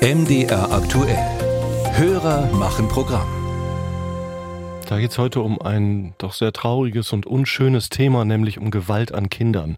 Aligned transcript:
MDR 0.00 0.70
aktuell. 0.70 1.18
Hörer 1.96 2.46
machen 2.52 2.86
Programm. 2.86 3.26
Da 4.86 5.00
geht 5.00 5.10
es 5.10 5.18
heute 5.18 5.40
um 5.40 5.60
ein 5.60 6.14
doch 6.18 6.34
sehr 6.34 6.52
trauriges 6.52 7.12
und 7.12 7.26
unschönes 7.26 7.88
Thema, 7.88 8.24
nämlich 8.24 8.60
um 8.60 8.70
Gewalt 8.70 9.12
an 9.12 9.28
Kindern. 9.28 9.76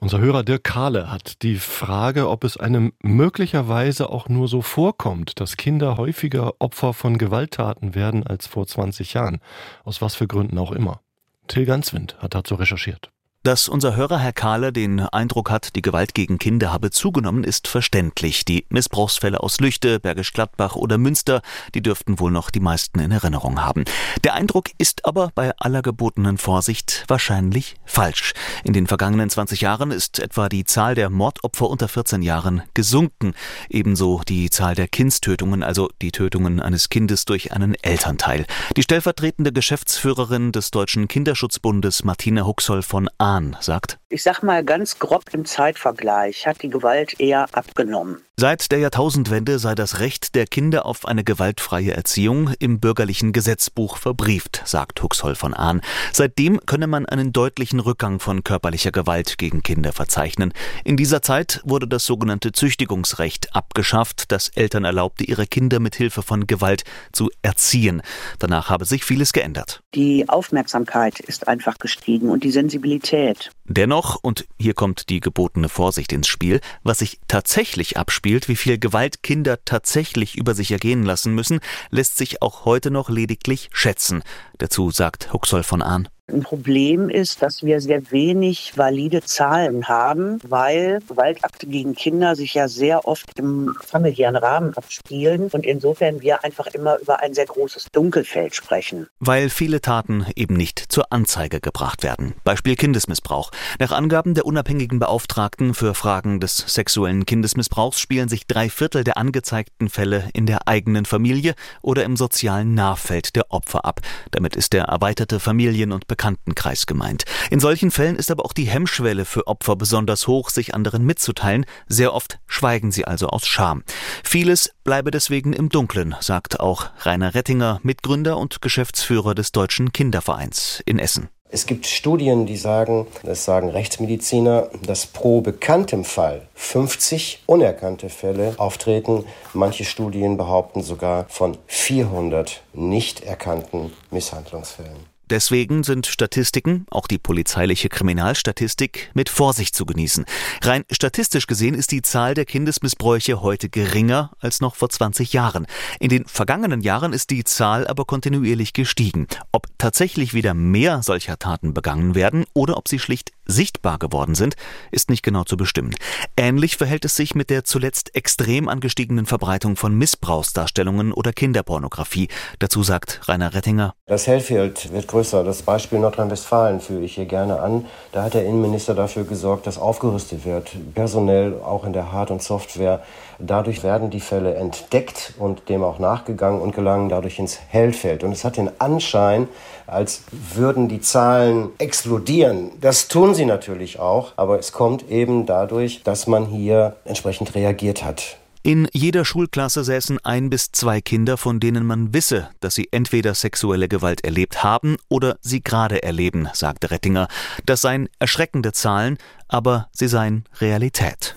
Unser 0.00 0.18
Hörer 0.18 0.42
Dirk 0.42 0.64
Kahle 0.64 1.12
hat 1.12 1.42
die 1.42 1.54
Frage, 1.54 2.28
ob 2.28 2.42
es 2.42 2.56
einem 2.56 2.92
möglicherweise 3.02 4.10
auch 4.10 4.28
nur 4.28 4.48
so 4.48 4.62
vorkommt, 4.62 5.38
dass 5.38 5.56
Kinder 5.56 5.96
häufiger 5.96 6.54
Opfer 6.58 6.92
von 6.92 7.16
Gewalttaten 7.16 7.94
werden 7.94 8.26
als 8.26 8.48
vor 8.48 8.66
20 8.66 9.14
Jahren. 9.14 9.38
Aus 9.84 10.02
was 10.02 10.16
für 10.16 10.26
Gründen 10.26 10.58
auch 10.58 10.72
immer. 10.72 11.02
Till 11.46 11.66
Ganswind 11.66 12.16
hat 12.18 12.34
dazu 12.34 12.56
recherchiert. 12.56 13.12
Dass 13.46 13.68
unser 13.68 13.94
Hörer 13.94 14.18
Herr 14.18 14.32
Kahle 14.32 14.72
den 14.72 14.98
Eindruck 14.98 15.52
hat, 15.52 15.76
die 15.76 15.82
Gewalt 15.82 16.14
gegen 16.14 16.38
Kinder 16.38 16.72
habe 16.72 16.90
zugenommen, 16.90 17.44
ist 17.44 17.68
verständlich. 17.68 18.44
Die 18.44 18.66
Missbrauchsfälle 18.70 19.38
aus 19.40 19.60
Lüchte, 19.60 20.00
Bergisch 20.00 20.32
Gladbach 20.32 20.74
oder 20.74 20.98
Münster, 20.98 21.42
die 21.72 21.80
dürften 21.80 22.18
wohl 22.18 22.32
noch 22.32 22.50
die 22.50 22.58
meisten 22.58 22.98
in 22.98 23.12
Erinnerung 23.12 23.62
haben. 23.62 23.84
Der 24.24 24.34
Eindruck 24.34 24.70
ist 24.78 25.06
aber 25.06 25.30
bei 25.32 25.52
aller 25.58 25.82
gebotenen 25.82 26.38
Vorsicht 26.38 27.04
wahrscheinlich 27.06 27.76
falsch. 27.84 28.32
In 28.64 28.72
den 28.72 28.88
vergangenen 28.88 29.30
20 29.30 29.60
Jahren 29.60 29.92
ist 29.92 30.18
etwa 30.18 30.48
die 30.48 30.64
Zahl 30.64 30.96
der 30.96 31.08
Mordopfer 31.08 31.70
unter 31.70 31.86
14 31.86 32.22
Jahren 32.22 32.64
gesunken. 32.74 33.34
Ebenso 33.68 34.22
die 34.26 34.50
Zahl 34.50 34.74
der 34.74 34.88
Kindstötungen, 34.88 35.62
also 35.62 35.88
die 36.02 36.10
Tötungen 36.10 36.58
eines 36.58 36.88
Kindes 36.88 37.26
durch 37.26 37.52
einen 37.52 37.76
Elternteil. 37.76 38.44
Die 38.76 38.82
stellvertretende 38.82 39.52
Geschäftsführerin 39.52 40.50
des 40.50 40.72
Deutschen 40.72 41.06
Kinderschutzbundes 41.06 42.02
Martina 42.02 42.44
Huxoll 42.44 42.82
von 42.82 43.08
A 43.18 43.35
Hahn 43.36 43.54
sagt, 43.60 43.98
ich 44.08 44.22
sag 44.22 44.42
mal 44.42 44.64
ganz 44.64 44.98
grob 44.98 45.24
im 45.34 45.44
Zeitvergleich 45.44 46.46
hat 46.46 46.62
die 46.62 46.70
Gewalt 46.70 47.20
eher 47.20 47.46
abgenommen. 47.52 48.25
Seit 48.38 48.70
der 48.70 48.80
Jahrtausendwende 48.80 49.58
sei 49.58 49.74
das 49.74 49.98
Recht 49.98 50.34
der 50.34 50.46
Kinder 50.46 50.84
auf 50.84 51.06
eine 51.06 51.24
gewaltfreie 51.24 51.92
Erziehung 51.92 52.50
im 52.58 52.80
bürgerlichen 52.80 53.32
Gesetzbuch 53.32 53.96
verbrieft, 53.96 54.60
sagt 54.66 55.02
Huxoll 55.02 55.34
von 55.34 55.54
Ahn. 55.54 55.80
Seitdem 56.12 56.60
könne 56.66 56.86
man 56.86 57.06
einen 57.06 57.32
deutlichen 57.32 57.80
Rückgang 57.80 58.20
von 58.20 58.44
körperlicher 58.44 58.92
Gewalt 58.92 59.38
gegen 59.38 59.62
Kinder 59.62 59.94
verzeichnen. 59.94 60.52
In 60.84 60.98
dieser 60.98 61.22
Zeit 61.22 61.62
wurde 61.64 61.88
das 61.88 62.04
sogenannte 62.04 62.52
Züchtigungsrecht 62.52 63.56
abgeschafft, 63.56 64.30
das 64.30 64.48
Eltern 64.48 64.84
erlaubte, 64.84 65.24
ihre 65.24 65.46
Kinder 65.46 65.80
mit 65.80 65.96
Hilfe 65.96 66.20
von 66.20 66.46
Gewalt 66.46 66.84
zu 67.12 67.30
erziehen. 67.40 68.02
Danach 68.38 68.68
habe 68.68 68.84
sich 68.84 69.02
vieles 69.04 69.32
geändert. 69.32 69.80
Die 69.94 70.28
Aufmerksamkeit 70.28 71.20
ist 71.20 71.48
einfach 71.48 71.78
gestiegen 71.78 72.28
und 72.28 72.44
die 72.44 72.50
Sensibilität. 72.50 73.50
Dennoch, 73.64 74.18
und 74.20 74.46
hier 74.58 74.74
kommt 74.74 75.08
die 75.08 75.20
gebotene 75.20 75.70
Vorsicht 75.70 76.12
ins 76.12 76.28
Spiel, 76.28 76.60
was 76.82 76.98
sich 76.98 77.18
tatsächlich 77.28 77.96
abspielt, 77.96 78.25
wie 78.48 78.56
viel 78.56 78.78
Gewalt 78.78 79.22
Kinder 79.22 79.58
tatsächlich 79.64 80.36
über 80.36 80.54
sich 80.54 80.72
ergehen 80.72 81.04
lassen 81.04 81.34
müssen, 81.34 81.60
lässt 81.90 82.16
sich 82.16 82.42
auch 82.42 82.64
heute 82.64 82.90
noch 82.90 83.08
lediglich 83.08 83.70
schätzen. 83.72 84.22
Dazu 84.58 84.90
sagt 84.90 85.32
Huxoll 85.32 85.62
von 85.62 85.82
Ahn. 85.82 86.08
Ein 86.28 86.42
Problem 86.42 87.08
ist, 87.08 87.40
dass 87.40 87.62
wir 87.62 87.80
sehr 87.80 88.10
wenig 88.10 88.72
valide 88.76 89.22
Zahlen 89.22 89.86
haben, 89.86 90.40
weil 90.42 90.98
Gewaltakte 91.08 91.68
gegen 91.68 91.94
Kinder 91.94 92.34
sich 92.34 92.54
ja 92.54 92.66
sehr 92.66 93.06
oft 93.06 93.38
im 93.38 93.76
familiären 93.80 94.34
Rahmen 94.34 94.76
abspielen 94.76 95.48
und 95.52 95.64
insofern 95.64 96.22
wir 96.22 96.42
einfach 96.42 96.66
immer 96.66 96.98
über 96.98 97.20
ein 97.20 97.32
sehr 97.32 97.46
großes 97.46 97.86
Dunkelfeld 97.92 98.56
sprechen. 98.56 99.06
Weil 99.20 99.50
viele 99.50 99.80
Taten 99.80 100.26
eben 100.34 100.56
nicht 100.56 100.80
zur 100.88 101.12
Anzeige 101.12 101.60
gebracht 101.60 102.02
werden. 102.02 102.34
Beispiel 102.42 102.74
Kindesmissbrauch. 102.74 103.52
Nach 103.78 103.92
Angaben 103.92 104.34
der 104.34 104.46
unabhängigen 104.46 104.98
Beauftragten 104.98 105.74
für 105.74 105.94
Fragen 105.94 106.40
des 106.40 106.56
sexuellen 106.56 107.24
Kindesmissbrauchs 107.24 108.00
spielen 108.00 108.28
sich 108.28 108.48
drei 108.48 108.68
Viertel 108.68 109.04
der 109.04 109.16
angezeigten 109.16 109.88
Fälle 109.88 110.28
in 110.32 110.46
der 110.46 110.66
eigenen 110.66 111.04
Familie 111.04 111.54
oder 111.82 112.02
im 112.02 112.16
sozialen 112.16 112.74
Nahfeld 112.74 113.36
der 113.36 113.52
Opfer 113.52 113.84
ab. 113.84 114.00
Damit 114.32 114.56
ist 114.56 114.72
der 114.72 114.86
erweiterte 114.86 115.38
Familien- 115.38 115.92
und 115.92 116.08
Bekanntenkreis 116.16 116.86
gemeint. 116.86 117.24
In 117.50 117.60
solchen 117.60 117.90
Fällen 117.90 118.16
ist 118.16 118.30
aber 118.30 118.46
auch 118.46 118.54
die 118.54 118.64
Hemmschwelle 118.64 119.26
für 119.26 119.46
Opfer 119.46 119.76
besonders 119.76 120.26
hoch, 120.26 120.48
sich 120.48 120.74
anderen 120.74 121.04
mitzuteilen. 121.04 121.66
Sehr 121.88 122.14
oft 122.14 122.38
schweigen 122.46 122.90
sie 122.90 123.04
also 123.04 123.28
aus 123.28 123.46
Scham. 123.46 123.82
Vieles 124.24 124.70
bleibe 124.82 125.10
deswegen 125.10 125.52
im 125.52 125.68
Dunkeln, 125.68 126.16
sagt 126.20 126.58
auch 126.58 126.86
Rainer 127.00 127.34
Rettinger, 127.34 127.80
Mitgründer 127.82 128.38
und 128.38 128.62
Geschäftsführer 128.62 129.34
des 129.34 129.52
Deutschen 129.52 129.92
Kindervereins 129.92 130.82
in 130.86 130.98
Essen. 130.98 131.28
Es 131.48 131.66
gibt 131.66 131.86
Studien, 131.86 132.46
die 132.46 132.56
sagen, 132.56 133.06
das 133.22 133.44
sagen 133.44 133.68
Rechtsmediziner, 133.68 134.68
dass 134.84 135.06
pro 135.06 135.42
bekanntem 135.42 136.04
Fall 136.04 136.48
50 136.54 137.44
unerkannte 137.46 138.08
Fälle 138.08 138.54
auftreten. 138.56 139.24
Manche 139.52 139.84
Studien 139.84 140.36
behaupten 140.38 140.82
sogar 140.82 141.26
von 141.28 141.56
400 141.66 142.62
nicht 142.72 143.22
erkannten 143.22 143.92
Misshandlungsfällen. 144.10 145.15
Deswegen 145.28 145.82
sind 145.82 146.06
Statistiken, 146.06 146.86
auch 146.88 147.08
die 147.08 147.18
polizeiliche 147.18 147.88
Kriminalstatistik, 147.88 149.10
mit 149.14 149.28
Vorsicht 149.28 149.74
zu 149.74 149.84
genießen. 149.84 150.24
Rein 150.62 150.84
statistisch 150.92 151.48
gesehen 151.48 151.74
ist 151.74 151.90
die 151.90 152.02
Zahl 152.02 152.34
der 152.34 152.44
Kindesmissbräuche 152.44 153.42
heute 153.42 153.68
geringer 153.68 154.30
als 154.38 154.60
noch 154.60 154.76
vor 154.76 154.88
20 154.88 155.32
Jahren. 155.32 155.66
In 155.98 156.10
den 156.10 156.26
vergangenen 156.26 156.80
Jahren 156.80 157.12
ist 157.12 157.30
die 157.30 157.42
Zahl 157.42 157.88
aber 157.88 158.04
kontinuierlich 158.04 158.72
gestiegen. 158.72 159.26
Ob 159.50 159.66
tatsächlich 159.78 160.32
wieder 160.32 160.54
mehr 160.54 161.02
solcher 161.02 161.38
Taten 161.38 161.74
begangen 161.74 162.14
werden 162.14 162.44
oder 162.54 162.76
ob 162.76 162.86
sie 162.86 163.00
schlicht 163.00 163.32
sichtbar 163.46 163.98
geworden 163.98 164.34
sind, 164.34 164.54
ist 164.90 165.10
nicht 165.10 165.22
genau 165.22 165.44
zu 165.44 165.56
bestimmen. 165.56 165.94
Ähnlich 166.36 166.76
verhält 166.76 167.04
es 167.04 167.16
sich 167.16 167.34
mit 167.34 167.50
der 167.50 167.64
zuletzt 167.64 168.14
extrem 168.14 168.68
angestiegenen 168.68 169.26
Verbreitung 169.26 169.76
von 169.76 169.94
Missbrauchsdarstellungen 169.96 171.12
oder 171.12 171.32
Kinderpornografie. 171.32 172.28
Dazu 172.58 172.82
sagt 172.82 173.28
Rainer 173.28 173.54
Rettinger. 173.54 173.94
Das 174.06 174.26
Hellfeld 174.26 174.92
wird 174.92 175.06
größer. 175.16 175.44
Das 175.44 175.62
Beispiel 175.62 175.98
Nordrhein-Westfalen 175.98 176.78
führe 176.80 177.00
ich 177.04 177.14
hier 177.14 177.24
gerne 177.24 177.58
an. 177.60 177.86
Da 178.12 178.24
hat 178.24 178.34
der 178.34 178.44
Innenminister 178.44 178.94
dafür 178.94 179.24
gesorgt, 179.24 179.66
dass 179.66 179.78
aufgerüstet 179.78 180.44
wird, 180.44 180.72
personell 180.94 181.54
auch 181.64 181.84
in 181.84 181.94
der 181.94 182.12
Hard- 182.12 182.30
und 182.30 182.42
Software. 182.42 183.00
Dadurch 183.38 183.82
werden 183.82 184.10
die 184.10 184.20
Fälle 184.20 184.56
entdeckt 184.56 185.32
und 185.38 185.70
dem 185.70 185.84
auch 185.84 185.98
nachgegangen 185.98 186.60
und 186.60 186.74
gelangen 186.74 187.08
dadurch 187.08 187.38
ins 187.38 187.58
Hellfeld. 187.68 188.24
Und 188.24 188.32
es 188.32 188.44
hat 188.44 188.58
den 188.58 188.70
Anschein, 188.78 189.48
als 189.86 190.24
würden 190.54 190.86
die 190.86 191.00
Zahlen 191.00 191.70
explodieren. 191.78 192.72
Das 192.82 193.08
tun 193.08 193.34
sie 193.34 193.46
natürlich 193.46 193.98
auch, 193.98 194.32
aber 194.36 194.58
es 194.58 194.72
kommt 194.72 195.10
eben 195.10 195.46
dadurch, 195.46 196.02
dass 196.02 196.26
man 196.26 196.44
hier 196.44 196.96
entsprechend 197.06 197.54
reagiert 197.54 198.04
hat. 198.04 198.36
In 198.66 198.88
jeder 198.92 199.24
Schulklasse 199.24 199.84
säßen 199.84 200.18
ein 200.24 200.50
bis 200.50 200.72
zwei 200.72 201.00
Kinder, 201.00 201.36
von 201.36 201.60
denen 201.60 201.86
man 201.86 202.12
wisse, 202.12 202.50
dass 202.58 202.74
sie 202.74 202.88
entweder 202.90 203.32
sexuelle 203.36 203.86
Gewalt 203.86 204.24
erlebt 204.24 204.64
haben 204.64 204.96
oder 205.08 205.38
sie 205.40 205.62
gerade 205.62 206.02
erleben, 206.02 206.48
sagte 206.52 206.90
Rettinger. 206.90 207.28
Das 207.64 207.80
seien 207.82 208.08
erschreckende 208.18 208.72
Zahlen, 208.72 209.18
aber 209.46 209.88
sie 209.92 210.08
seien 210.08 210.46
Realität. 210.60 211.36